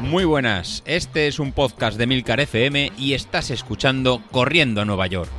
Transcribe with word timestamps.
Muy 0.00 0.24
buenas, 0.24 0.82
este 0.86 1.26
es 1.26 1.38
un 1.38 1.52
podcast 1.52 1.98
de 1.98 2.06
Milcar 2.06 2.40
FM 2.40 2.92
y 2.96 3.14
estás 3.14 3.50
escuchando 3.50 4.22
Corriendo 4.30 4.80
a 4.80 4.84
Nueva 4.84 5.06
York. 5.06 5.30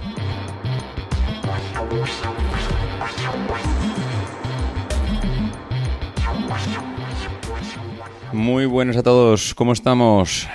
Muy 8.33 8.65
buenas 8.65 8.97
a 8.97 9.03
todos, 9.03 9.55
¿cómo 9.55 9.73
estamos? 9.73 10.47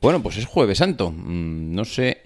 Bueno, 0.00 0.22
pues 0.22 0.36
es 0.36 0.46
jueves 0.46 0.78
santo, 0.78 1.10
mm, 1.10 1.74
no 1.74 1.84
sé 1.84 2.22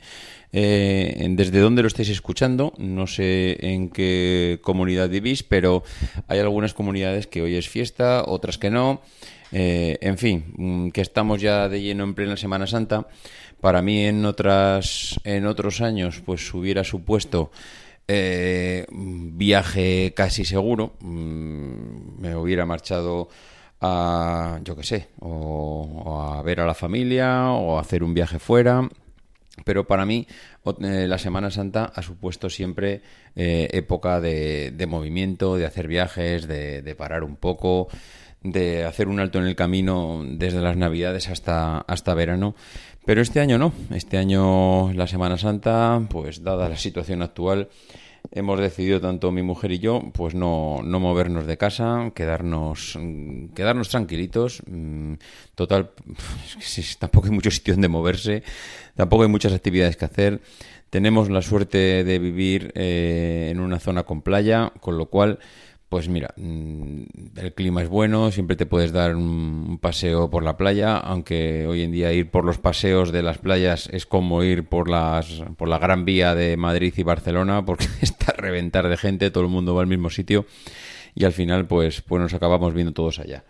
eh, 0.53 1.27
desde 1.31 1.61
dónde 1.61 1.83
lo 1.83 1.89
estáis 1.89 2.09
escuchando, 2.09 2.73
no 2.79 3.07
sé 3.07 3.59
en 3.61 3.91
qué 3.91 4.59
comunidad 4.63 5.09
vivís, 5.09 5.43
pero 5.43 5.83
hay 6.27 6.39
algunas 6.39 6.75
comunidades 6.75 7.27
que 7.27 7.43
hoy 7.43 7.57
es 7.57 7.69
fiesta, 7.69 8.25
otras 8.27 8.59
que 8.59 8.71
no. 8.71 9.03
Eh, 9.53 9.99
en 10.03 10.19
fin, 10.19 10.45
mm, 10.57 10.89
que 10.91 11.01
estamos 11.01 11.41
ya 11.41 11.69
de 11.69 11.81
lleno 11.81 12.05
en 12.05 12.15
plena 12.15 12.37
Semana 12.37 12.67
Santa. 12.67 13.07
Para 13.61 13.83
mí 13.83 14.05
en 14.05 14.25
otras 14.25 15.19
en 15.25 15.47
otros 15.47 15.81
años 15.81 16.23
pues 16.25 16.53
hubiera 16.55 16.85
supuesto 16.85 17.51
eh, 18.07 18.87
viaje 18.91 20.13
casi 20.17 20.45
seguro. 20.45 20.95
Mm, 21.01 22.21
me 22.21 22.37
hubiera 22.37 22.67
marchado 22.67 23.29
a, 23.81 24.61
yo 24.65 24.77
qué 24.77 24.83
sé, 24.83 25.09
o, 25.21 26.35
a 26.37 26.43
ver 26.43 26.61
a 26.61 26.67
la 26.67 26.75
familia 26.75 27.51
o 27.51 27.79
a 27.79 27.81
hacer 27.83 28.03
un 28.03 28.15
viaje 28.15 28.39
fuera. 28.39 28.89
Pero 29.65 29.87
para 29.87 30.05
mí 30.05 30.27
eh, 30.83 31.07
la 31.09 31.19
Semana 31.19 31.51
Santa 31.51 31.93
ha 31.95 32.03
supuesto 32.03 32.51
siempre 32.51 33.03
época 33.35 34.21
de, 34.21 34.87
movimiento, 34.89 35.57
de 35.57 35.65
hacer 35.67 35.87
viajes, 35.87 36.49
de 36.49 36.95
parar 36.97 37.23
un 37.23 37.37
poco, 37.37 37.89
de 38.43 38.85
hacer 38.85 39.09
un 39.09 39.21
alto 39.21 39.39
en 39.39 39.47
el 39.47 39.57
camino 39.57 40.23
desde 40.25 40.61
las 40.61 40.77
Navidades 40.77 41.29
hasta, 41.29 41.79
hasta 41.79 42.15
verano. 42.15 42.55
Pero 43.05 43.23
este 43.23 43.41
año 43.41 43.59
no. 43.59 43.73
Este 43.91 44.19
año, 44.19 44.93
la 44.93 45.07
Semana 45.07 45.39
Santa, 45.39 46.01
pues 46.11 46.43
dada 46.43 46.69
la 46.69 46.77
situación 46.77 47.23
actual, 47.23 47.69
hemos 48.31 48.61
decidido 48.61 49.01
tanto 49.01 49.31
mi 49.33 49.43
mujer 49.43 49.73
y 49.73 49.79
yo, 49.79 50.03
pues 50.13 50.35
no, 50.35 50.81
no 50.85 51.01
movernos 51.01 51.47
de 51.47 51.57
casa, 51.57 52.13
quedarnos, 52.15 52.99
quedarnos 53.55 53.89
tranquilitos. 53.89 54.63
Mm, 54.67 55.15
total, 55.55 55.91
tampoco 56.99 57.27
hay 57.27 57.33
mucho 57.33 57.51
sitio 57.51 57.75
donde 57.75 57.89
moverse, 57.89 58.43
tampoco 58.95 59.23
hay 59.23 59.29
muchas 59.29 59.53
actividades 59.53 59.97
que 59.97 60.05
hacer. 60.05 60.41
Tenemos 60.91 61.29
la 61.29 61.43
suerte 61.43 62.03
de 62.05 62.19
vivir 62.19 62.73
eh, 62.75 63.49
en 63.51 63.61
una 63.61 63.79
zona 63.79 64.05
con 64.05 64.23
playa, 64.23 64.73
con 64.81 64.97
lo 64.97 65.07
cual 65.07 65.39
pues 65.89 66.09
mira, 66.09 66.35
mm, 66.37 67.03
el 67.37 67.55
clima 67.55 67.83
es 67.83 67.89
bueno, 67.89 68.31
siempre 68.31 68.57
te 68.57 68.67
puedes 68.67 68.93
dar 68.93 69.17
un 69.17 69.79
paseo 69.81 70.29
por 70.29 70.43
la 70.43 70.57
playa, 70.57 70.97
aunque 70.99 71.67
hoy 71.67 71.83
en 71.83 71.93
día 71.93 72.13
ir 72.13 72.31
por 72.31 72.45
los 72.45 72.59
paseos 72.59 73.11
de 73.11 73.23
las 73.23 73.39
playas 73.39 73.89
es 73.93 74.05
como 74.05 74.43
ir 74.43 74.65
por 74.65 74.91
las 74.91 75.43
por 75.57 75.69
la 75.69 75.79
Gran 75.79 76.05
Vía 76.05 76.35
de 76.35 76.57
Madrid 76.57 76.93
y 76.97 77.03
Barcelona, 77.03 77.65
porque 77.65 77.87
está 78.03 78.33
reventar 78.33 78.89
de 78.89 78.97
gente, 78.97 79.31
todo 79.31 79.45
el 79.45 79.51
mundo 79.51 79.75
va 79.75 79.83
al 79.83 79.89
mismo 79.89 80.11
sitio 80.11 80.47
y 81.15 81.25
al 81.25 81.33
final 81.33 81.67
pues, 81.67 82.03
pues 82.03 82.21
nos 82.21 82.35
acabamos 82.35 82.75
viendo 82.75 82.93
todos 82.93 83.19
allá. 83.19 83.45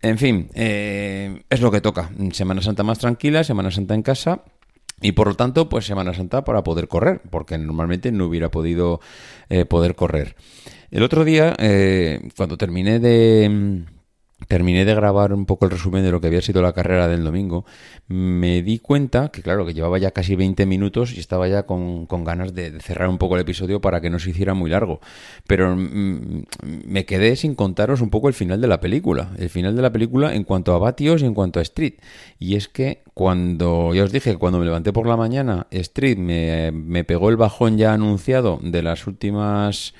En 0.00 0.18
fin, 0.18 0.48
eh, 0.54 1.42
es 1.50 1.60
lo 1.60 1.70
que 1.70 1.80
toca. 1.80 2.10
Semana 2.32 2.62
Santa 2.62 2.82
más 2.84 2.98
tranquila, 2.98 3.44
Semana 3.44 3.70
Santa 3.70 3.94
en 3.94 4.02
casa. 4.02 4.44
Y 5.02 5.12
por 5.12 5.26
lo 5.26 5.34
tanto, 5.34 5.68
pues 5.68 5.84
Semana 5.84 6.14
Santa 6.14 6.44
para 6.44 6.62
poder 6.62 6.88
correr, 6.88 7.20
porque 7.30 7.58
normalmente 7.58 8.12
no 8.12 8.26
hubiera 8.26 8.50
podido 8.50 9.00
eh, 9.48 9.64
poder 9.64 9.96
correr. 9.96 10.36
El 10.90 11.02
otro 11.02 11.24
día, 11.24 11.54
eh, 11.58 12.30
cuando 12.36 12.56
terminé 12.56 13.00
de 13.00 13.84
terminé 14.48 14.84
de 14.84 14.94
grabar 14.94 15.32
un 15.32 15.46
poco 15.46 15.64
el 15.64 15.70
resumen 15.70 16.02
de 16.02 16.10
lo 16.10 16.20
que 16.20 16.28
había 16.28 16.42
sido 16.42 16.62
la 16.62 16.72
carrera 16.72 17.08
del 17.08 17.24
domingo, 17.24 17.64
me 18.08 18.62
di 18.62 18.78
cuenta 18.78 19.30
que, 19.30 19.42
claro, 19.42 19.64
que 19.66 19.74
llevaba 19.74 19.98
ya 19.98 20.10
casi 20.10 20.36
20 20.36 20.66
minutos 20.66 21.14
y 21.14 21.20
estaba 21.20 21.48
ya 21.48 21.64
con, 21.64 22.06
ganas 22.24 22.54
de, 22.54 22.80
cerrar 22.80 23.08
un 23.08 23.18
poco 23.18 23.36
el 23.36 23.42
episodio 23.42 23.80
para 23.80 24.00
que 24.00 24.10
no 24.10 24.18
se 24.18 24.30
hiciera 24.30 24.54
muy 24.54 24.70
largo. 24.70 25.00
Pero 25.46 25.76
mm, 25.76 26.44
me 26.86 27.04
quedé 27.04 27.36
sin 27.36 27.54
contaros 27.54 28.00
un 28.00 28.10
poco 28.10 28.28
el 28.28 28.34
final 28.34 28.60
de 28.60 28.68
la 28.68 28.80
película. 28.80 29.30
El 29.38 29.50
final 29.50 29.76
de 29.76 29.82
la 29.82 29.92
película 29.92 30.34
en 30.34 30.44
cuanto 30.44 30.74
a 30.74 30.78
Batios 30.78 31.22
y 31.22 31.26
en 31.26 31.34
cuanto 31.34 31.58
a 31.58 31.62
Street. 31.62 31.94
Y 32.38 32.56
es 32.56 32.68
que 32.68 33.02
cuando, 33.14 33.94
ya 33.94 34.04
os 34.04 34.12
dije, 34.12 34.36
cuando 34.36 34.58
me 34.58 34.64
levanté 34.64 34.92
por 34.92 35.06
la 35.06 35.16
mañana, 35.16 35.66
Street 35.70 36.18
me, 36.18 36.72
me 36.72 37.04
pegó 37.04 37.30
el 37.30 37.36
bajón 37.36 37.78
ya 37.78 37.92
anunciado 37.92 38.58
de 38.62 38.82
las 38.82 39.06
últimas 39.06 39.94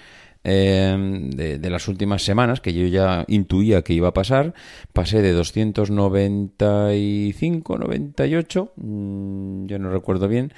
Em, 0.44 1.30
de, 1.30 1.70
las 1.70 1.86
últimas 1.86 2.24
semanas, 2.24 2.60
que 2.60 2.74
yo 2.74 2.84
ya 2.86 3.24
intuía 3.28 3.82
que 3.82 3.94
iba 3.94 4.08
a 4.08 4.14
pasar, 4.14 4.54
pasé 4.92 5.22
de 5.22 5.30
295, 5.32 7.78
98, 7.78 8.72
mmm, 8.76 9.66
yo 9.66 9.78
no 9.78 9.90
recuerdo 9.90 10.26
bien, 10.26 10.52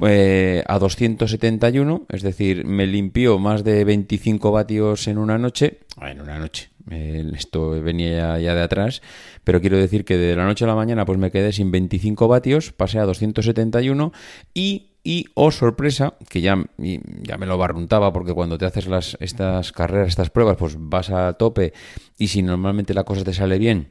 eh, 0.00 0.64
a 0.66 0.80
271, 0.80 2.06
es 2.08 2.22
decir, 2.22 2.64
me 2.64 2.88
limpió 2.88 3.38
más 3.38 3.62
de 3.62 3.84
25 3.84 4.50
vatios 4.50 5.06
en 5.06 5.18
una 5.18 5.38
noche, 5.38 5.78
en 6.00 6.20
una 6.20 6.36
noche, 6.38 6.70
esto 6.88 7.70
venía 7.82 8.40
ya, 8.40 8.54
de 8.54 8.62
atrás, 8.62 9.00
pero 9.44 9.60
quiero 9.60 9.76
decir 9.76 10.04
que 10.04 10.16
de 10.16 10.34
la 10.34 10.44
noche 10.44 10.64
a 10.64 10.68
la 10.68 10.74
mañana 10.74 11.04
pues 11.04 11.18
me 11.18 11.30
quedé 11.30 11.52
sin 11.52 11.70
25 11.70 12.26
vatios, 12.26 12.72
pasé 12.72 12.98
a 12.98 13.04
271 13.04 14.12
y 14.54 14.89
y, 15.02 15.26
oh 15.34 15.50
sorpresa, 15.50 16.14
que 16.28 16.40
ya, 16.40 16.62
ya 16.78 17.38
me 17.38 17.46
lo 17.46 17.56
barruntaba, 17.56 18.12
porque 18.12 18.34
cuando 18.34 18.58
te 18.58 18.66
haces 18.66 18.86
las, 18.86 19.16
estas 19.20 19.72
carreras, 19.72 20.08
estas 20.08 20.30
pruebas, 20.30 20.56
pues 20.58 20.76
vas 20.78 21.10
a 21.10 21.32
tope 21.34 21.72
y 22.18 22.28
si 22.28 22.42
normalmente 22.42 22.94
la 22.94 23.04
cosa 23.04 23.24
te 23.24 23.32
sale 23.32 23.58
bien, 23.58 23.88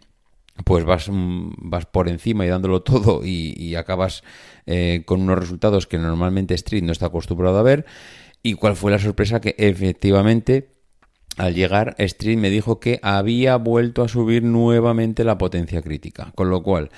pues 0.66 0.86
vas, 0.86 1.10
mm, 1.10 1.52
vas 1.58 1.86
por 1.86 2.10
encima 2.10 2.46
y 2.46 2.50
dándolo 2.50 2.82
todo 2.84 3.22
y, 3.24 3.76
acabas 3.76 4.24
eh, 4.66 5.04
con 5.06 5.22
unos 5.22 5.40
resultados 5.40 5.88
que 5.88 5.98
normalmente 5.98 6.54
Street 6.54 6.84
no 6.84 6.92
está 6.92 7.08
acostumbrado 7.08 7.58
a 7.58 7.64
ver. 7.64 7.86
¿Y 8.42 8.54
cuál 8.54 8.76
fue 8.76 8.92
la 8.92 9.00
sorpresa? 9.00 9.42
Que 9.42 9.56
efectivamente 9.58 10.80
al 11.38 11.56
llegar, 11.56 11.96
Street 11.98 12.38
me 12.38 12.50
dijo 12.50 12.80
que 12.80 13.00
había 13.02 13.56
vuelto 13.56 14.04
a 14.04 14.08
subir 14.08 14.44
nuevamente 14.44 15.24
la 15.24 15.38
potencia 15.38 15.82
crítica. 15.82 16.32
Con 16.36 16.50
lo 16.50 16.64
cual, 16.64 16.90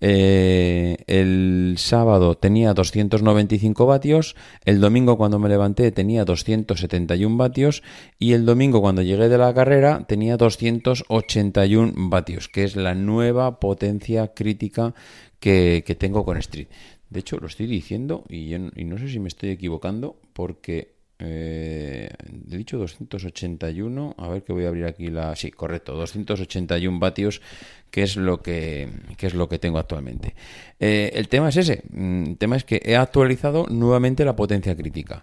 eh, 0.00 0.96
el 1.06 1.74
sábado 1.76 2.34
tenía 2.36 2.72
295 2.72 3.84
vatios, 3.86 4.34
el 4.64 4.80
domingo 4.80 5.18
cuando 5.18 5.38
me 5.38 5.48
levanté 5.48 5.92
tenía 5.92 6.24
271 6.24 7.36
vatios 7.36 7.82
y 8.18 8.32
el 8.32 8.46
domingo 8.46 8.80
cuando 8.80 9.02
llegué 9.02 9.28
de 9.28 9.38
la 9.38 9.52
carrera 9.52 10.04
tenía 10.08 10.36
281 10.36 11.92
vatios, 11.96 12.48
que 12.48 12.64
es 12.64 12.76
la 12.76 12.94
nueva 12.94 13.60
potencia 13.60 14.28
crítica 14.28 14.94
que, 15.38 15.96
tengo 15.98 16.24
con 16.24 16.36
Street. 16.38 16.68
De 17.10 17.20
hecho, 17.20 17.38
lo 17.38 17.48
estoy 17.48 17.66
diciendo 17.66 18.24
y, 18.28 18.54
y 18.54 18.84
no 18.84 18.96
sé 18.98 19.08
si 19.08 19.18
me 19.18 19.28
estoy 19.28 19.50
equivocando 19.50 20.16
porque 20.32 20.99
eh, 21.20 22.08
he 22.50 22.56
dicho 22.56 22.78
281, 22.78 24.14
a 24.16 24.28
ver 24.28 24.42
que 24.42 24.52
voy 24.52 24.64
a 24.64 24.68
abrir 24.68 24.86
aquí 24.86 25.08
la... 25.08 25.36
Sí, 25.36 25.50
correcto, 25.50 25.94
281 25.94 26.98
vatios, 26.98 27.42
que 27.90 28.02
es 28.02 28.16
lo 28.16 28.40
que, 28.42 28.88
es 29.18 29.34
lo 29.34 29.48
que 29.48 29.58
tengo 29.58 29.78
actualmente. 29.78 30.34
Eh, 30.78 31.10
el 31.14 31.28
tema 31.28 31.50
es 31.50 31.56
ese, 31.58 31.82
mm, 31.90 32.24
el 32.24 32.36
tema 32.38 32.56
es 32.56 32.64
que 32.64 32.80
he 32.84 32.96
actualizado 32.96 33.66
nuevamente 33.68 34.24
la 34.24 34.34
potencia 34.34 34.74
crítica. 34.76 35.22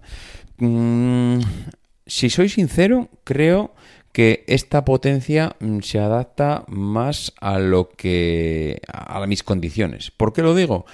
Mm, 0.57 1.39
si 2.05 2.29
soy 2.29 2.49
sincero, 2.49 3.09
creo 3.23 3.73
que 4.17 4.43
esta 4.47 4.83
potencia 4.83 5.55
mm, 5.59 5.81
se 5.81 5.99
adapta 5.99 6.63
más 6.69 7.35
a 7.39 7.59
lo 7.59 7.89
que 7.89 8.81
a 8.91 9.23
mis 9.27 9.43
condiciones. 9.43 10.09
¿Por 10.09 10.33
qué 10.33 10.41
lo 10.41 10.55
digo? 10.55 10.87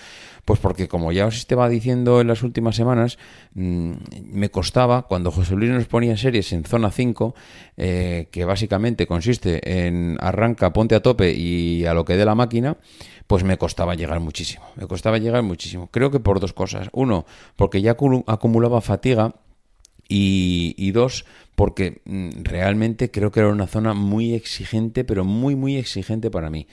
Pues 0.44 0.60
porque 0.60 0.90
como 0.90 1.10
ya 1.14 1.26
os 1.26 1.38
estaba 1.38 1.70
diciendo 1.70 2.20
en 2.20 2.28
las 2.28 2.44
últimas 2.44 2.76
semanas, 2.76 3.18
mm, 3.54 3.94
me 4.26 4.50
costaba, 4.52 5.04
cuando 5.04 5.32
José 5.32 5.56
Luis 5.56 5.72
nos 5.72 5.86
ponía 5.86 6.18
series 6.18 6.52
en 6.52 6.66
zona 6.66 6.92
5, 6.92 7.34
eh, 7.78 8.28
que 8.30 8.44
básicamente 8.44 9.08
consiste 9.08 9.86
en 9.88 10.18
arranca, 10.20 10.74
ponte 10.74 10.94
a 10.96 11.02
tope 11.02 11.32
y 11.32 11.86
a 11.86 11.94
lo 11.94 12.04
que 12.04 12.18
dé 12.18 12.26
la 12.26 12.36
máquina, 12.36 12.76
pues 13.28 13.46
me 13.46 13.58
costaba 13.58 13.96
llegar 13.96 14.20
muchísimo. 14.20 14.66
Me 14.76 14.86
costaba 14.86 15.18
llegar 15.18 15.44
muchísimo. 15.44 15.88
Creo 15.92 16.12
que 16.12 16.20
por 16.20 16.42
dos 16.42 16.52
cosas. 16.52 16.90
Uno, 16.92 17.26
porque 17.56 17.82
ya 17.82 17.96
acumulaba 18.28 18.82
fatiga. 18.82 19.34
Y, 20.08 20.92
dos, 20.92 21.26
porque 21.56 22.02
mm, 22.06 22.44
realmente 22.44 23.10
creo 23.10 23.32
que 23.32 23.40
era 23.40 23.50
una 23.50 23.68
zona 23.68 23.94
muy 23.94 24.34
exigente, 24.34 25.04
pero 25.04 25.26
muy, 25.26 25.56
muy 25.56 25.78
exigente 25.78 26.30
para 26.30 26.50
mí. 26.50 26.68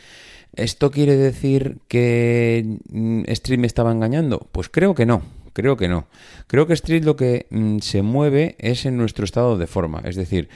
¿Esto 0.54 0.90
quiere 0.90 1.16
decir 1.16 1.78
que 1.88 2.78
mm, 2.90 3.22
Street 3.28 3.58
me 3.58 3.66
estaba 3.66 3.92
engañando? 3.92 4.48
Pues 4.52 4.68
creo 4.68 4.94
que 4.94 5.06
no. 5.06 5.22
Creo 5.52 5.76
que 5.76 5.88
no. 5.88 6.06
Creo 6.46 6.66
que 6.66 6.74
Street 6.74 7.04
lo 7.04 7.16
que 7.16 7.46
mm, 7.50 7.78
se 7.78 8.02
mueve 8.02 8.56
es 8.58 8.86
en 8.86 8.96
nuestro 8.96 9.24
estado 9.24 9.58
de 9.58 9.66
forma. 9.66 10.02
Es 10.04 10.16
decir, 10.16 10.48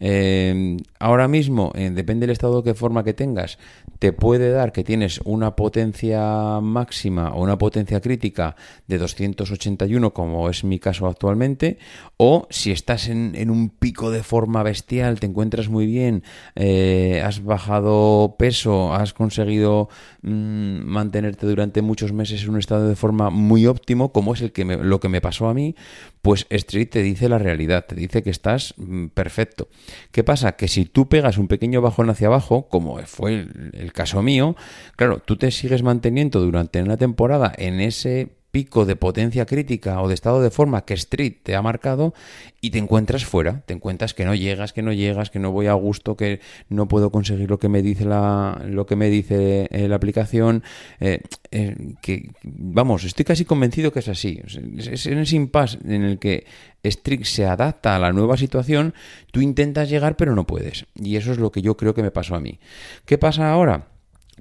em, 0.00 0.78
ahora 1.02 1.26
mismo, 1.26 1.72
eh, 1.74 1.90
depende 1.90 2.26
del 2.26 2.32
estado 2.32 2.62
de 2.62 2.74
forma 2.74 3.02
que 3.02 3.12
tengas, 3.12 3.58
te 3.98 4.12
puede 4.12 4.50
dar 4.50 4.72
que 4.72 4.84
tienes 4.84 5.20
una 5.24 5.56
potencia 5.56 6.60
máxima 6.60 7.34
o 7.34 7.42
una 7.42 7.58
potencia 7.58 8.00
crítica 8.00 8.54
de 8.86 8.98
281, 8.98 10.14
como 10.14 10.48
es 10.48 10.62
mi 10.62 10.78
caso 10.78 11.06
actualmente, 11.08 11.78
o 12.16 12.46
si 12.50 12.70
estás 12.70 13.08
en, 13.08 13.50
un 13.50 13.70
pico 13.70 14.10
de 14.10 14.22
forma 14.22 14.62
bestial, 14.62 15.18
te 15.18 15.26
encuentras 15.26 15.68
muy 15.68 15.86
bien, 15.86 16.22
eh, 16.54 17.20
has 17.24 17.42
bajado 17.42 18.36
peso, 18.38 18.94
has 18.94 19.12
conseguido 19.12 19.88
mm, 20.22 20.84
mantenerte 20.84 21.46
durante 21.46 21.82
muchos 21.82 22.12
meses 22.12 22.44
en 22.44 22.50
un 22.50 22.58
estado 22.58 22.88
de 22.88 22.96
forma 22.96 23.30
muy 23.30 23.66
óptimo, 23.66 24.12
como 24.12 24.34
es 24.34 24.40
el 24.40 24.52
que 24.52 24.64
lo 24.64 25.00
que 25.00 25.08
me 25.08 25.20
pasó 25.20 25.48
a 25.48 25.54
mí, 25.54 25.74
pues 26.22 26.46
Street 26.48 26.88
te 26.90 27.02
dice 27.02 27.28
la 27.28 27.38
realidad, 27.38 27.86
te 27.86 27.96
dice 27.96 28.22
que 28.22 28.30
estás 28.30 28.74
mm, 28.76 29.06
perfecto. 29.08 29.68
¿Qué 30.12 30.22
pasa? 30.22 30.52
Que 30.52 30.68
si 30.68 30.91
tú 30.92 31.08
pegas 31.08 31.38
un 31.38 31.48
pequeño 31.48 31.80
bajón 31.80 32.10
hacia 32.10 32.28
abajo, 32.28 32.68
como 32.68 32.98
fue 33.06 33.46
el, 33.72 33.92
caso 33.92 34.22
mío, 34.22 34.56
claro, 34.96 35.18
tú 35.18 35.36
te 35.36 35.50
sigues 35.50 35.82
manteniendo 35.82 36.40
durante 36.40 36.82
una 36.82 36.96
temporada 36.96 37.52
en 37.56 37.80
ese 37.80 38.36
pico 38.52 38.84
de 38.84 38.96
potencia 38.96 39.46
crítica 39.46 40.00
o 40.02 40.08
de 40.08 40.14
estado 40.14 40.42
de 40.42 40.50
forma 40.50 40.84
que 40.84 40.92
Street 40.92 41.36
te 41.42 41.56
ha 41.56 41.62
marcado 41.62 42.12
y 42.60 42.70
te 42.70 42.78
encuentras 42.78 43.24
fuera, 43.24 43.62
te 43.64 43.72
encuentras 43.72 44.12
que 44.12 44.26
no 44.26 44.34
llegas, 44.34 44.74
que 44.74 44.82
no 44.82 44.92
llegas, 44.92 45.30
que 45.30 45.38
no 45.38 45.50
voy 45.52 45.68
a 45.68 45.72
gusto, 45.72 46.16
que 46.16 46.40
no 46.68 46.86
puedo 46.86 47.10
conseguir 47.10 47.48
lo 47.48 47.58
que 47.58 47.70
me 47.70 47.80
dice 47.80 48.04
la, 48.04 48.62
lo 48.66 48.84
que 48.84 48.94
me 48.94 49.08
dice 49.08 49.68
eh, 49.70 49.88
la 49.88 49.96
aplicación, 49.96 50.62
eh, 51.00 51.22
eh, 51.50 51.94
que 52.02 52.30
vamos, 52.44 53.04
estoy 53.04 53.24
casi 53.24 53.46
convencido 53.46 53.90
que 53.90 54.00
es 54.00 54.08
así, 54.08 54.40
es, 54.44 55.06
en 55.06 55.18
ese 55.18 55.36
impasse 55.36 55.78
en 55.84 56.04
el 56.04 56.18
que 56.18 56.44
Street 56.82 57.24
se 57.24 57.46
adapta 57.46 57.96
a 57.96 57.98
la 57.98 58.12
nueva 58.12 58.36
situación, 58.36 58.92
tú 59.30 59.40
intentas 59.40 59.88
llegar 59.88 60.16
pero 60.16 60.34
no 60.34 60.46
puedes 60.46 60.84
y 60.94 61.16
eso 61.16 61.32
es 61.32 61.38
lo 61.38 61.50
que 61.50 61.62
yo 61.62 61.78
creo 61.78 61.94
que 61.94 62.02
me 62.02 62.10
pasó 62.10 62.34
a 62.34 62.40
mí. 62.40 62.60
¿Qué 63.06 63.16
pasa 63.16 63.50
ahora? 63.50 63.91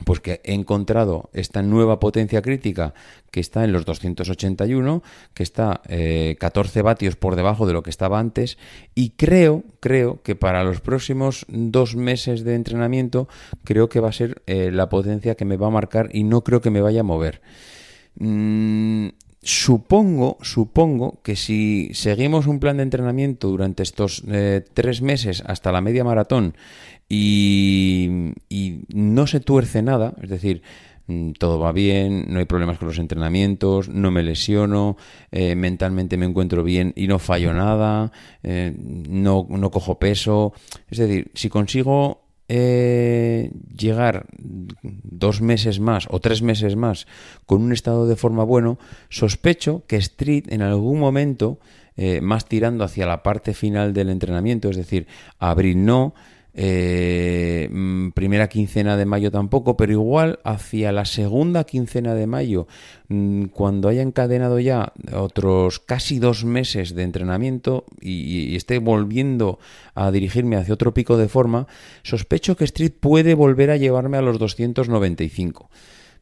Pues 0.06 0.20
que 0.20 0.42
he 0.44 0.54
encontrado 0.54 1.30
esta 1.34 1.62
nueva 1.62 2.00
potencia 2.00 2.42
crítica 2.42 2.94
que 3.30 3.40
está 3.40 3.64
en 3.64 3.72
los 3.74 3.86
281, 3.86 5.04
que 5.34 5.44
está 5.44 5.82
14 5.84 6.80
eh, 6.80 6.82
vatios 6.82 7.16
por 7.16 7.36
debajo 7.36 7.68
de 7.68 7.74
lo 7.74 7.84
que 7.84 7.90
estaba 7.90 8.20
antes 8.20 8.58
y 8.96 9.12
creo, 9.12 9.64
creo 9.80 10.22
que 10.24 10.36
para 10.36 10.64
los 10.64 10.82
próximos 10.82 11.46
dos 11.50 11.96
meses 11.96 12.44
de 12.44 12.56
entrenamiento 12.56 13.28
creo 13.64 13.90
que 13.90 14.00
va 14.00 14.10
a 14.10 14.14
ser 14.14 14.42
eh, 14.48 14.72
la 14.72 14.90
potencia 14.90 15.36
que 15.36 15.46
me 15.46 15.58
va 15.58 15.68
a 15.68 15.72
marcar 15.72 16.10
y 16.14 16.24
no 16.24 16.44
creo 16.44 16.62
que 16.62 16.72
me 16.72 16.82
vaya 16.82 17.02
a 17.02 17.04
mover. 17.04 17.42
Mm, 18.16 19.10
Supongo, 19.44 20.38
supongo 20.42 21.20
que 21.24 21.36
si 21.36 21.90
seguimos 21.94 22.46
un 22.46 22.60
plan 22.60 22.78
de 22.78 22.84
entrenamiento 22.84 23.48
durante 23.48 23.82
estos 23.82 24.24
eh, 24.28 24.64
tres 24.74 25.02
meses 25.02 25.42
hasta 25.48 25.72
la 25.72 25.82
media 25.82 26.04
maratón 26.04 26.56
y, 27.10 28.32
no 28.94 29.26
se 29.26 29.40
tuerce 29.40 29.82
nada, 29.82 30.14
es 30.22 30.30
decir, 30.30 30.62
mm, 31.08 31.32
todo 31.32 31.60
va 31.60 31.72
bien, 31.72 32.26
no 32.30 32.38
hay 32.38 32.46
problemas 32.46 32.78
con 32.78 32.88
los 32.88 33.00
entrenamientos, 33.00 33.90
no 33.90 34.12
me 34.12 34.22
lesiono, 34.22 34.96
eh, 35.32 35.56
mentalmente 35.56 36.18
me 36.18 36.28
encuentro 36.28 36.64
bien 36.64 36.94
y 36.96 37.08
no 37.08 37.18
fallo 37.18 37.52
nada, 37.52 38.12
eh, 38.44 38.76
no, 38.78 39.48
no 39.50 39.72
cojo 39.72 39.98
peso. 39.98 40.54
Es 40.90 41.00
decir, 41.00 41.32
si 41.34 41.50
consigo 41.50 42.22
eh, 42.54 43.50
llegar 43.78 44.26
dos 45.22 45.40
meses 45.40 45.80
más 45.80 46.08
o 46.10 46.20
tres 46.20 46.42
meses 46.42 46.76
más 46.76 47.08
con 47.46 47.62
un 47.62 47.72
estado 47.72 48.08
de 48.08 48.18
forma 48.18 48.44
bueno, 48.44 48.78
sospecho 49.10 49.84
que 49.88 49.96
Street 49.96 50.46
en 50.50 50.62
algún 50.62 51.00
momento, 51.00 51.60
eh, 51.96 52.20
más 52.20 52.46
tirando 52.46 52.84
hacia 52.84 53.06
la 53.06 53.24
parte 53.24 53.54
final 53.54 53.94
del 53.94 54.10
entrenamiento, 54.10 54.70
es 54.70 54.76
decir, 54.76 55.08
abril 55.40 55.86
no, 55.86 56.14
eh, 56.54 57.70
mm, 57.72 58.10
primera 58.10 58.50
quincena 58.50 58.98
de 58.98 59.06
mayo 59.06 59.32
tampoco, 59.32 59.78
pero 59.78 59.92
igual 59.92 60.40
hacia 60.44 60.92
la 60.92 61.06
segunda 61.06 61.64
quincena 61.64 62.14
de 62.14 62.28
mayo, 62.28 62.68
mm, 63.08 63.46
cuando 63.46 63.88
haya 63.88 64.02
encadenado 64.02 64.60
ya 64.60 64.94
otros 65.14 65.80
casi 65.80 66.20
dos 66.20 66.44
meses 66.44 66.94
de 66.94 67.04
entrenamiento 67.04 67.86
y, 68.02 68.52
y, 68.52 68.56
esté 68.56 68.80
volviendo 68.80 69.60
a 69.96 70.12
dirigirme 70.12 70.58
hacia 70.58 70.74
otro 70.74 70.94
pico 70.94 71.18
de 71.18 71.30
forma, 71.30 71.68
sospecho 72.04 72.56
que 72.58 72.66
Street 72.66 72.94
puede 73.00 73.34
volver 73.34 73.72
a 73.72 73.78
llevarme 73.78 74.18
a 74.18 74.22
los 74.22 74.38
295 74.40 75.70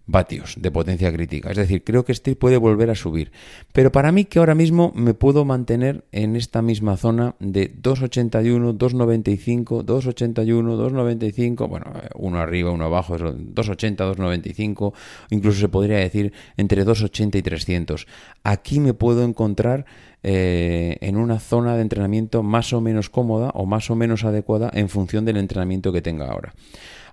vatios 0.09 0.55
de 0.57 0.71
potencia 0.71 1.13
crítica. 1.13 1.51
Es 1.51 1.57
decir, 1.57 1.83
creo 1.83 2.03
que 2.03 2.11
este 2.11 2.35
puede 2.35 2.57
volver 2.57 2.89
a 2.89 2.95
subir. 2.95 3.31
Pero 3.73 3.91
para 3.91 4.11
mí 4.11 4.25
que 4.25 4.39
ahora 4.39 4.55
mismo 4.55 4.91
me 4.95 5.13
puedo 5.13 5.45
mantener 5.45 6.03
en 6.11 6.35
esta 6.35 6.63
misma 6.63 6.97
zona 6.97 7.35
de 7.39 7.71
281, 7.75 8.73
295, 8.73 9.83
281, 9.83 10.75
295, 10.75 11.67
bueno, 11.67 11.85
uno 12.15 12.39
arriba, 12.39 12.71
uno 12.71 12.85
abajo, 12.85 13.17
280, 13.17 14.03
295, 14.03 14.93
incluso 15.29 15.59
se 15.59 15.69
podría 15.69 15.97
decir 15.97 16.33
entre 16.57 16.83
280 16.83 17.37
y 17.37 17.41
300. 17.43 18.07
Aquí 18.43 18.79
me 18.79 18.95
puedo 18.95 19.23
encontrar 19.23 19.85
eh, 20.23 20.97
en 21.01 21.17
una 21.17 21.39
zona 21.39 21.75
de 21.75 21.83
entrenamiento 21.83 22.41
más 22.41 22.73
o 22.73 22.81
menos 22.81 23.11
cómoda 23.11 23.51
o 23.53 23.67
más 23.67 23.91
o 23.91 23.95
menos 23.95 24.23
adecuada 24.23 24.71
en 24.73 24.89
función 24.89 25.23
del 25.23 25.37
entrenamiento 25.37 25.93
que 25.93 26.01
tenga 26.01 26.25
ahora. 26.25 26.55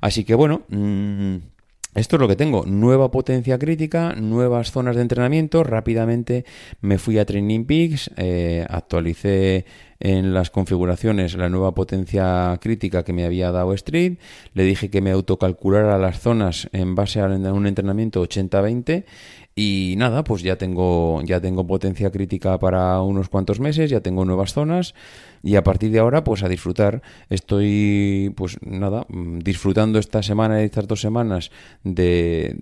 Así 0.01 0.25
que 0.25 0.35
bueno... 0.35 0.63
Mmm, 0.71 1.56
esto 1.97 2.17
es 2.17 2.21
lo 2.21 2.29
que 2.29 2.37
tengo, 2.37 2.65
nueva 2.67 3.11
potencia 3.11 3.59
crítica, 3.59 4.15
nuevas 4.15 4.71
zonas 4.71 4.97
de 4.97 5.03
entrenamiento, 5.03 5.65
rápidamente 5.65 6.45
me 6.83 6.99
fui 6.99 7.19
a 7.19 7.25
Training 7.25 7.65
Peaks, 7.65 8.11
eh, 8.19 8.67
actualicé 8.69 9.65
en 9.99 10.35
las 10.35 10.51
configuraciones 10.51 11.35
la 11.37 11.49
nueva 11.49 11.73
potencia 11.75 12.59
crítica 12.61 13.03
que 13.03 13.15
me 13.15 13.25
había 13.25 13.51
dado 13.51 13.73
Street, 13.73 14.19
le 14.53 14.65
dije 14.65 14.91
que 14.91 15.01
me 15.01 15.11
autocalculara 15.11 15.97
las 15.97 16.21
zonas 16.21 16.69
en 16.73 16.95
base 16.95 17.21
a 17.21 17.27
un 17.27 17.67
entrenamiento 17.67 18.23
80-20 18.23 19.05
y 19.59 19.95
nada, 19.97 20.23
pues 20.23 20.43
ya 20.43 20.57
tengo, 20.57 21.23
ya 21.25 21.41
tengo 21.41 21.67
potencia 21.67 22.11
crítica 22.11 22.59
para 22.59 23.01
unos 23.01 23.31
cuantos 23.31 23.59
meses, 23.59 23.89
ya 23.89 24.03
tengo 24.03 24.27
nuevas 24.27 24.53
zonas 24.53 24.95
y 25.43 25.57
a 25.57 25.65
partir 25.65 25.91
de 25.91 25.99
ahora, 25.99 26.25
pues 26.25 26.43
a 26.43 26.49
disfrutar. 26.51 27.01
Estoy, 27.31 28.35
pues 28.37 28.59
nada, 28.61 29.07
mm, 29.09 29.39
disfrutando 29.39 29.99
esta 29.99 30.23
semana 30.23 30.61
y 30.61 30.67
estas 30.67 30.87
dos 30.87 31.01
semanas 31.01 31.51
de, 31.85 32.55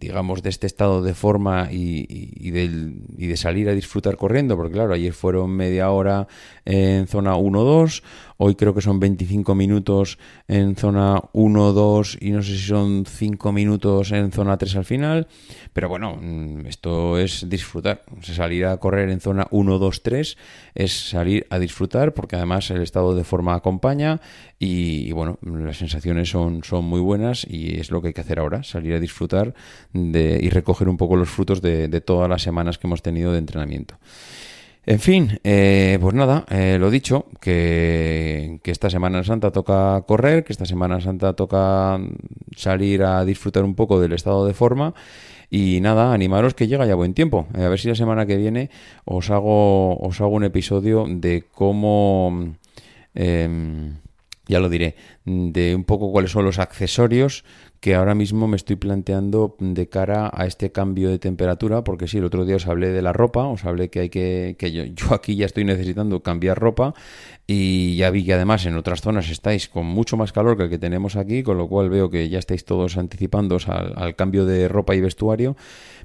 digamos, 0.00 0.42
de 0.42 0.48
este 0.48 0.66
estado 0.66 1.02
de 1.02 1.14
forma 1.14 1.68
y, 1.70 2.06
y, 2.08 2.50
de 2.50 3.36
salir 3.36 3.68
a 3.68 3.74
disfrutar 3.74 4.16
corriendo, 4.16 4.56
porque 4.56 4.72
claro, 4.72 4.94
ayer 4.94 5.12
fueron 5.12 5.50
media 5.50 5.90
hora 5.90 6.26
en 6.64 7.06
zona 7.06 7.36
1-2, 7.36 8.02
Hoy 8.42 8.54
creo 8.54 8.72
que 8.72 8.80
son 8.80 8.98
25 9.00 9.54
minutos 9.54 10.18
en 10.48 10.74
zona 10.74 11.20
1, 11.34 11.72
2 11.74 12.18
y 12.22 12.30
no 12.30 12.42
sé 12.42 12.52
si 12.52 12.68
son 12.68 13.04
5 13.04 13.52
minutos 13.52 14.12
en 14.12 14.32
zona 14.32 14.56
3 14.56 14.76
al 14.76 14.86
final. 14.86 15.28
Pero 15.74 15.90
bueno, 15.90 16.16
mm, 16.18 16.64
esto 16.64 17.18
es 17.18 17.50
disfrutar. 17.50 18.02
Salir 18.22 18.64
a 18.64 18.78
correr 18.78 19.10
en 19.10 19.20
zona 19.20 19.46
1, 19.50 19.78
2, 19.78 20.02
3 20.02 20.38
es 20.74 21.10
salir 21.10 21.46
a 21.50 21.58
disfrutar 21.58 22.14
porque 22.14 22.36
además 22.36 22.70
el 22.70 22.80
estado 22.80 23.14
de 23.14 23.24
forma 23.24 23.54
acompaña 23.54 24.22
y, 24.58 25.12
bueno, 25.12 25.38
las 25.42 25.76
sensaciones 25.76 26.30
son, 26.30 26.64
son 26.64 26.86
muy 26.86 27.00
buenas 27.00 27.46
y 27.46 27.78
es 27.78 27.90
lo 27.90 28.00
que 28.00 28.08
hay 28.08 28.14
que 28.14 28.22
hacer 28.22 28.38
ahora, 28.38 28.62
salir 28.62 28.94
a 28.94 29.00
disfrutar 29.00 29.52
de, 29.92 30.38
y 30.40 30.50
recoger 30.50 30.88
un 30.88 30.96
poco 30.96 31.16
los 31.16 31.28
frutos 31.28 31.60
de, 31.62 31.88
todas 32.00 32.28
las 32.28 32.42
semanas 32.42 32.78
que 32.78 32.86
hemos 32.86 33.02
tenido 33.02 33.32
de 33.32 33.38
entrenamiento. 33.38 33.96
En 34.86 34.98
fin, 34.98 35.38
eh, 35.44 35.98
pues 36.00 36.14
nada, 36.14 36.46
eh, 36.50 36.78
lo 36.80 36.90
dicho, 36.90 37.26
que, 37.40 38.60
que, 38.62 38.70
esta 38.70 38.88
Semana 38.88 39.22
Santa 39.22 39.50
toca 39.50 40.02
correr, 40.06 40.42
que 40.42 40.52
esta 40.52 40.64
Semana 40.64 41.00
Santa 41.00 41.34
toca 41.34 42.00
salir 42.56 43.02
a 43.02 43.24
disfrutar 43.24 43.62
un 43.62 43.74
poco 43.74 44.00
del 44.00 44.14
estado 44.14 44.46
de 44.46 44.54
forma 44.54 44.94
y 45.50 45.80
nada, 45.80 46.14
animaros 46.14 46.54
que 46.54 46.68
llega 46.68 46.86
ya 46.86 46.94
buen 46.94 47.12
tiempo. 47.12 47.48
Eh, 47.58 47.64
a 47.64 47.68
ver 47.68 47.78
si 47.78 47.88
la 47.88 47.96
semana 47.96 48.24
que 48.24 48.36
viene 48.36 48.70
os 49.04 49.30
hago, 49.30 49.98
os 49.98 50.20
hago 50.20 50.30
un 50.30 50.44
episodio 50.44 51.06
de 51.08 51.44
cómo, 51.52 52.54
em, 53.14 53.96
ya 54.46 54.60
lo 54.60 54.68
diré, 54.68 54.94
de 55.52 55.74
un 55.74 55.84
poco 55.84 56.10
cuáles 56.12 56.30
son 56.30 56.44
los 56.44 56.58
accesorios 56.58 57.44
que 57.80 57.94
ahora 57.94 58.14
mismo 58.14 58.46
me 58.46 58.56
estoy 58.56 58.76
planteando 58.76 59.56
de 59.58 59.88
cara 59.88 60.30
a 60.34 60.44
este 60.44 60.70
cambio 60.70 61.08
de 61.08 61.18
temperatura, 61.18 61.82
porque 61.82 62.08
sí, 62.08 62.18
el 62.18 62.24
otro 62.24 62.44
día 62.44 62.56
os 62.56 62.66
hablé 62.66 62.90
de 62.90 63.00
la 63.00 63.14
ropa, 63.14 63.46
os 63.46 63.64
hablé 63.64 63.88
que 63.88 64.00
hay 64.00 64.08
que, 64.10 64.54
que 64.58 64.70
yo, 64.70 64.84
yo 64.84 65.14
aquí 65.14 65.34
ya 65.34 65.46
estoy 65.46 65.64
necesitando 65.64 66.22
cambiar 66.22 66.58
ropa 66.58 66.92
y 67.46 67.96
ya 67.96 68.10
vi 68.10 68.24
que 68.24 68.34
además 68.34 68.66
en 68.66 68.76
otras 68.76 69.00
zonas 69.00 69.30
estáis 69.30 69.68
con 69.68 69.86
mucho 69.86 70.18
más 70.18 70.32
calor 70.32 70.58
que 70.58 70.64
el 70.64 70.70
que 70.70 70.78
tenemos 70.78 71.16
aquí, 71.16 71.42
con 71.42 71.56
lo 71.56 71.68
cual 71.68 71.88
veo 71.88 72.10
que 72.10 72.28
ya 72.28 72.38
estáis 72.38 72.66
todos 72.66 72.98
anticipándoos 72.98 73.68
al, 73.68 73.94
al 73.96 74.14
cambio 74.14 74.44
de 74.44 74.68
ropa 74.68 74.94
y 74.94 75.00
vestuario, 75.00 75.56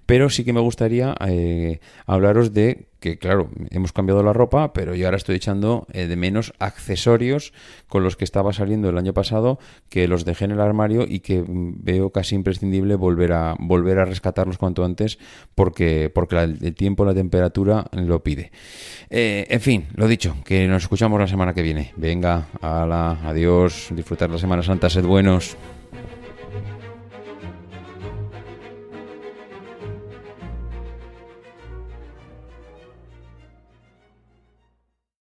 pero 0.06 0.30
sí 0.30 0.44
que 0.44 0.54
me 0.54 0.62
gustaría 0.62 1.16
eh, 1.28 1.80
hablaros 2.06 2.54
de 2.54 2.88
que 3.00 3.20
claro, 3.20 3.50
hemos 3.70 3.92
cambiado 3.92 4.24
la 4.24 4.34
ropa, 4.34 4.74
pero 4.74 4.96
yo 4.96 5.06
ahora 5.06 5.18
estoy 5.18 5.36
echando 5.36 5.86
eh, 5.94 6.08
de 6.08 6.16
menos 6.16 6.54
accesorios 6.58 7.54
con 7.88 8.04
los 8.04 8.16
que 8.16 8.24
estaba 8.24 8.54
saliendo 8.54 8.90
el 8.90 8.98
año 8.98 9.14
pasado 9.16 9.58
que 9.90 10.08
los 10.08 10.26
dejé 10.26 10.46
en 10.46 10.52
el 10.52 10.62
armario 10.62 11.06
y 11.08 11.22
que 11.22 11.44
veo 11.48 12.12
casi 12.12 12.36
imprescindible 12.36 12.94
volver 12.94 13.34
a 13.34 13.56
volver 13.58 13.98
a 13.98 14.06
rescatarlos 14.06 14.60
cuanto 14.60 14.86
antes 14.86 15.18
porque 15.56 16.12
porque 16.14 16.38
el 16.38 16.76
tiempo, 16.76 17.04
la 17.06 17.16
temperatura 17.16 17.86
lo 17.94 18.22
pide. 18.22 18.52
Eh, 19.10 19.48
en 19.50 19.62
fin, 19.62 19.88
lo 19.96 20.08
dicho, 20.08 20.38
que 20.46 20.68
nos 20.68 20.84
escuchamos 20.84 21.20
la 21.20 21.28
semana 21.28 21.54
que 21.54 21.64
viene. 21.64 21.94
Venga, 21.96 22.48
la 22.62 23.18
adiós, 23.24 23.90
disfrutar 23.92 24.30
la 24.30 24.38
Semana 24.38 24.62
Santa, 24.62 24.90
sed 24.90 25.06
buenos. 25.06 25.58